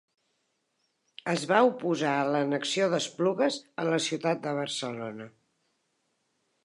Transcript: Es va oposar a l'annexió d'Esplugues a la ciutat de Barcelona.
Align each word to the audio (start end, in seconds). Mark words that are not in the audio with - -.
Es 1.33 1.43
va 1.51 1.59
oposar 1.67 2.13
a 2.21 2.25
l'annexió 2.35 2.87
d'Esplugues 2.95 3.59
a 3.85 3.89
la 3.91 4.01
ciutat 4.07 4.43
de 4.47 4.55
Barcelona. 4.63 5.29